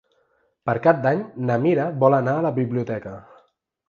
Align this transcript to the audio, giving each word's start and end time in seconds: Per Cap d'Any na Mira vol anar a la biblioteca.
Per 0.69 0.73
Cap 0.85 1.03
d'Any 1.03 1.19
na 1.49 1.57
Mira 1.65 1.85
vol 2.05 2.15
anar 2.21 2.33
a 2.39 2.43
la 2.47 2.53
biblioteca. 2.57 3.13